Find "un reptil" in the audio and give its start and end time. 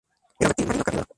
0.39-0.65